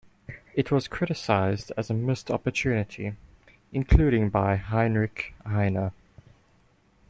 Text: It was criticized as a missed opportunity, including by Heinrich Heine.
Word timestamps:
It 0.55 0.71
was 0.71 0.87
criticized 0.87 1.71
as 1.77 1.91
a 1.91 1.93
missed 1.93 2.31
opportunity, 2.31 3.13
including 3.71 4.29
by 4.31 4.55
Heinrich 4.55 5.35
Heine. 5.45 5.91